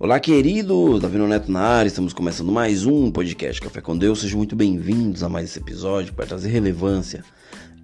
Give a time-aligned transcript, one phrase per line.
[0.00, 1.00] Olá, querido!
[1.00, 4.20] Davi Neto na área, estamos começando mais um podcast Café com Deus.
[4.20, 7.24] Sejam muito bem-vindos a mais esse episódio para trazer relevância,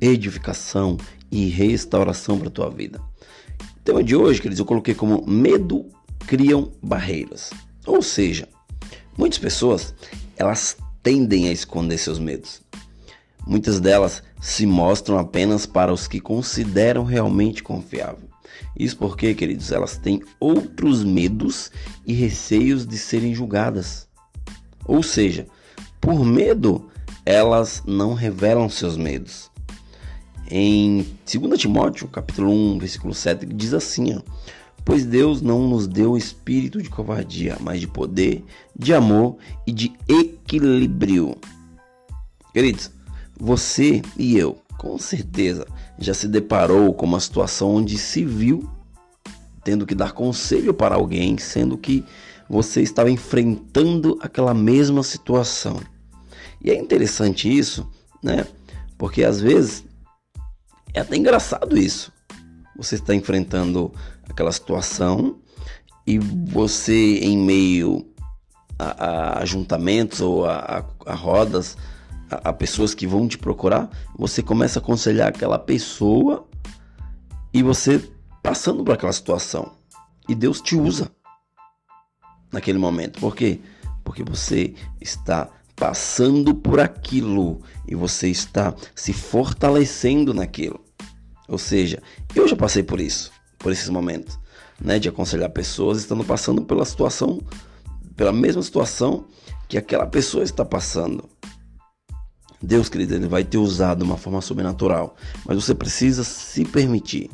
[0.01, 0.96] edificação
[1.28, 3.00] e restauração para a tua vida.
[3.60, 5.87] O tema de hoje, queridos, eu coloquei como medo
[6.24, 7.50] criam barreiras.
[7.85, 8.49] Ou seja,
[9.19, 9.92] muitas pessoas,
[10.37, 12.62] elas tendem a esconder seus medos.
[13.44, 18.34] Muitas delas se mostram apenas para os que consideram realmente confiável.
[18.78, 21.70] Isso porque, queridos, elas têm outros medos
[22.06, 24.08] e receios de serem julgadas.
[24.86, 25.46] Ou seja,
[26.00, 26.90] por medo,
[27.24, 29.50] elas não revelam seus medos.
[30.50, 34.20] Em 2 Timóteo, capítulo 1, versículo 7, diz assim: ó,
[34.84, 38.45] Pois Deus não nos deu espírito de covardia, mas de poder,
[38.78, 41.34] de amor e de equilíbrio.
[42.52, 42.90] Queridos,
[43.40, 45.66] você e eu, com certeza,
[45.98, 48.68] já se deparou com uma situação onde se viu
[49.65, 52.04] tendo que dar conselho para alguém, sendo que
[52.51, 55.80] você estava enfrentando aquela mesma situação.
[56.60, 57.91] E é interessante isso,
[58.23, 58.46] né?
[58.99, 59.87] Porque às vezes
[60.93, 62.13] é até engraçado isso.
[62.76, 63.91] Você está enfrentando
[64.29, 65.39] aquela situação
[66.07, 68.07] e você, em meio
[68.79, 71.75] a, a ajuntamentos ou a, a, a rodas,
[72.43, 76.47] a, pessoas que vão te procurar, você começa a aconselhar aquela pessoa
[77.53, 78.03] e você
[78.43, 79.73] passando por aquela situação.
[80.29, 81.11] E Deus te usa
[82.53, 83.21] naquele momento.
[83.21, 83.61] Por quê?
[84.03, 90.81] Porque você está passando por aquilo e você está se fortalecendo naquilo.
[91.48, 92.03] Ou seja,
[92.35, 94.39] eu já passei por isso, por esses momentos,
[94.81, 97.41] né, de aconselhar pessoas estando passando pela situação,
[98.17, 99.27] pela mesma situação
[99.69, 101.29] que aquela pessoa está passando.
[102.65, 107.31] Deus, querido, ele vai te usar de uma forma sobrenatural, mas você precisa se permitir,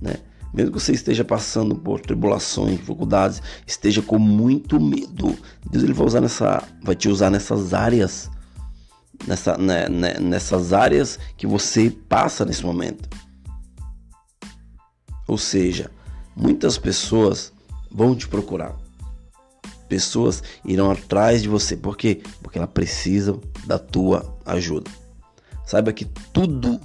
[0.00, 0.16] né?
[0.52, 5.36] Mesmo que você esteja passando por tribulações, dificuldades, esteja com muito medo,
[5.70, 8.30] Deus ele vai usar nessa, vai te usar nessas áreas,
[9.26, 13.08] nessa, né, né, nessas áreas que você passa nesse momento.
[15.26, 15.90] Ou seja,
[16.34, 17.52] muitas pessoas
[17.90, 18.85] vão te procurar.
[19.88, 21.76] Pessoas irão atrás de você.
[21.76, 22.20] Por quê?
[22.42, 24.90] Porque elas precisam da tua ajuda.
[25.64, 26.80] Saiba que tudo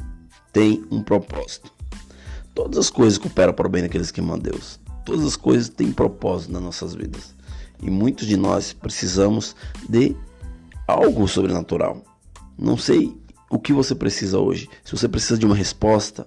[0.52, 1.72] tem um propósito.
[2.54, 4.80] Todas as coisas cooperam para o bem daqueles que amam Deus.
[5.06, 7.34] Todas as coisas têm propósito nas nossas vidas.
[7.82, 9.56] E muitos de nós precisamos
[9.88, 10.16] de
[10.88, 12.04] algo sobrenatural.
[12.58, 13.16] Não sei
[13.50, 14.70] o que você precisa hoje.
[14.84, 16.24] Se você precisa de uma resposta,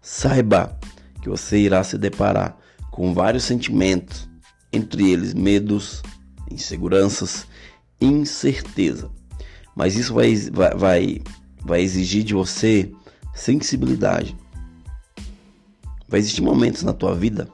[0.00, 0.78] saiba
[1.22, 2.56] que você irá se deparar
[2.90, 4.28] com vários sentimentos,
[4.72, 6.02] entre eles medos,
[6.50, 7.46] inseguranças,
[8.00, 9.10] incerteza.
[9.74, 10.34] Mas isso vai,
[10.76, 11.22] vai,
[11.62, 12.90] vai exigir de você
[13.34, 14.36] sensibilidade.
[16.08, 17.48] Vai existir momentos na tua vida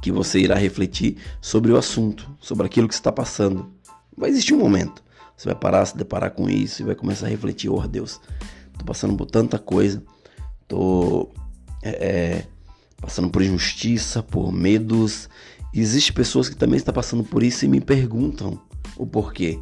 [0.00, 3.72] que você irá refletir sobre o assunto, sobre aquilo que está passando.
[4.16, 5.02] Vai existir um momento.
[5.36, 8.20] Você vai parar, se deparar com isso e vai começar a refletir: oh Deus,
[8.78, 10.02] tô passando por tanta coisa,
[10.68, 11.30] tô
[11.82, 12.46] é, é
[13.00, 15.28] passando por injustiça, por medos.
[15.80, 18.60] Existem pessoas que também estão passando por isso e me perguntam
[18.96, 19.60] o porquê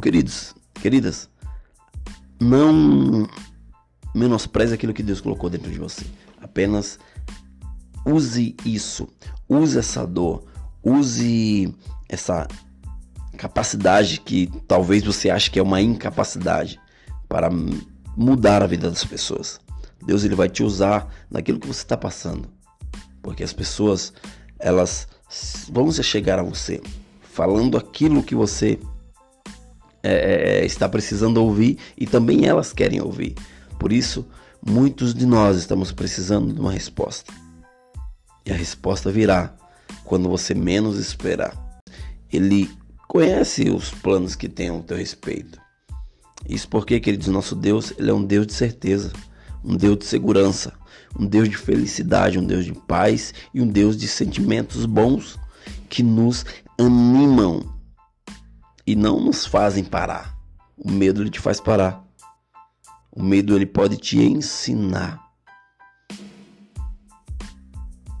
[0.00, 1.28] queridos, queridas,
[2.40, 3.28] não
[4.14, 6.04] menospreze aquilo que Deus colocou dentro de você.
[6.40, 6.98] Apenas
[8.04, 9.08] use isso,
[9.48, 10.44] use essa dor,
[10.82, 11.74] use
[12.08, 12.46] essa
[13.36, 16.80] capacidade que talvez você ache que é uma incapacidade
[17.28, 17.50] para
[18.16, 19.60] mudar a vida das pessoas.
[20.06, 22.48] Deus ele vai te usar naquilo que você está passando,
[23.26, 24.12] porque as pessoas
[24.56, 25.08] elas
[25.68, 26.80] vão se chegar a você
[27.32, 28.78] falando aquilo que você
[30.00, 33.34] é, é, é, está precisando ouvir e também elas querem ouvir.
[33.80, 34.24] Por isso,
[34.64, 37.34] muitos de nós estamos precisando de uma resposta.
[38.46, 39.52] E a resposta virá
[40.04, 41.82] quando você menos esperar.
[42.32, 42.70] Ele
[43.08, 45.60] conhece os planos que tem ao teu respeito.
[46.48, 49.12] Isso porque, queridos, nosso Deus, ele é um Deus de certeza,
[49.66, 50.72] um Deus de segurança,
[51.18, 55.36] um Deus de felicidade, um Deus de paz e um Deus de sentimentos bons
[55.88, 56.46] que nos
[56.78, 57.74] animam
[58.86, 60.36] e não nos fazem parar.
[60.76, 62.04] O medo ele te faz parar.
[63.10, 65.20] O medo ele pode te ensinar.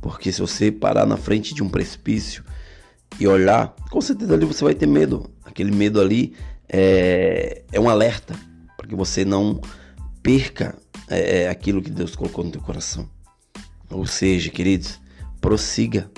[0.02, 2.44] Porque se você parar na frente de um precipício
[3.20, 5.30] e olhar, com certeza ali você vai ter medo.
[5.44, 6.34] Aquele medo ali
[6.68, 8.34] é, é um alerta
[8.76, 9.60] para que você não
[10.26, 10.76] perca
[11.08, 13.08] é, é, aquilo que Deus colocou no teu coração.
[13.88, 14.98] Ou seja, queridos,
[15.40, 16.10] prossiga,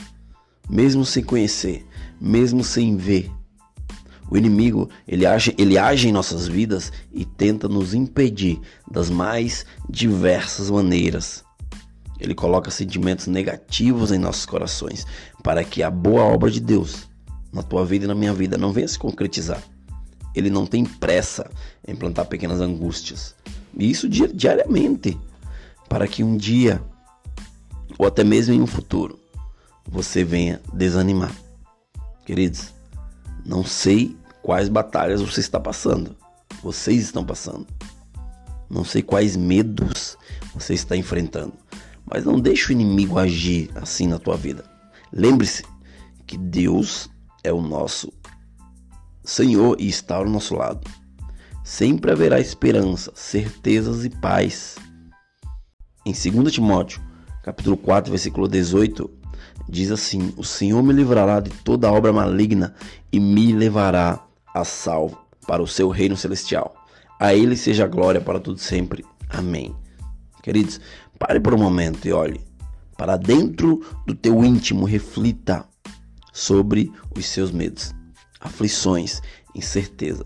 [0.67, 1.87] mesmo sem conhecer,
[2.19, 3.31] mesmo sem ver,
[4.31, 8.59] o inimigo, ele age, ele age em nossas vidas e tenta nos impedir
[8.91, 11.45] das mais diversas maneiras.
[12.19, 15.07] Ele coloca sentimentos negativos em nossos corações
[15.43, 17.07] para que a boa obra de Deus
[17.53, 19.63] na tua vida e na minha vida não venha se concretizar.
[20.35, 21.51] Ele não tem pressa
[21.87, 23.35] em plantar pequenas angústias.
[23.79, 25.19] E isso diariamente,
[25.89, 26.83] para que um dia,
[27.97, 29.19] ou até mesmo em um futuro,
[29.87, 31.35] você venha desanimar.
[32.27, 32.75] Queridos,
[33.47, 36.17] não sei quais batalhas você está passando.
[36.63, 37.67] Vocês estão passando.
[38.69, 40.19] Não sei quais medos
[40.53, 41.55] você está enfrentando.
[42.05, 44.65] Mas não deixe o inimigo agir assim na tua vida.
[45.13, 45.65] Lembre-se
[46.27, 47.09] que Deus
[47.45, 48.13] é o nosso
[49.25, 50.81] Senhor e está ao nosso lado.
[51.69, 54.77] Sempre haverá esperança, certezas e paz.
[56.05, 56.99] Em 2 Timóteo,
[57.45, 59.11] capítulo 4, versículo 18,
[59.69, 62.75] diz assim: O Senhor me livrará de toda obra maligna
[63.13, 64.19] e me levará
[64.55, 66.75] a salvo para o seu reino celestial.
[67.21, 69.05] A ele seja a glória para tudo sempre.
[69.29, 69.77] Amém.
[70.43, 70.81] Queridos,
[71.19, 72.41] pare por um momento e olhe
[72.97, 75.67] para dentro do teu íntimo, reflita
[76.33, 77.95] sobre os seus medos,
[78.41, 79.21] aflições,
[79.55, 80.25] incerteza.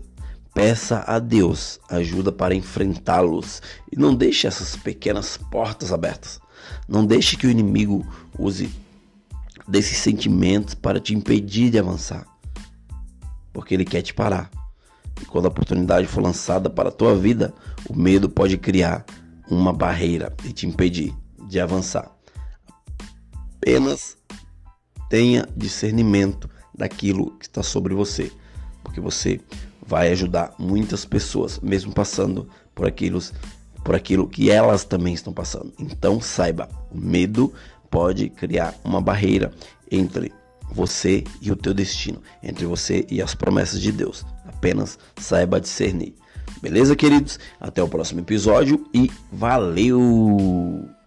[0.53, 3.61] Peça a Deus ajuda para enfrentá-los
[3.91, 6.39] e não deixe essas pequenas portas abertas.
[6.87, 8.05] Não deixe que o inimigo
[8.37, 8.69] use
[9.67, 12.25] desses sentimentos para te impedir de avançar,
[13.51, 14.51] porque ele quer te parar.
[15.21, 17.53] E quando a oportunidade for lançada para a tua vida,
[17.89, 19.05] o medo pode criar
[19.49, 21.15] uma barreira e te impedir
[21.47, 22.11] de avançar.
[23.57, 24.17] Apenas
[25.09, 28.31] tenha discernimento daquilo que está sobre você,
[28.83, 29.39] porque você
[29.85, 33.19] vai ajudar muitas pessoas, mesmo passando por aquilo,
[33.83, 35.73] por aquilo que elas também estão passando.
[35.79, 37.53] Então saiba, o medo
[37.89, 39.51] pode criar uma barreira
[39.91, 40.31] entre
[40.71, 44.25] você e o teu destino, entre você e as promessas de Deus.
[44.45, 46.15] Apenas saiba discernir.
[46.61, 47.39] Beleza, queridos?
[47.59, 51.02] Até o próximo episódio e valeu!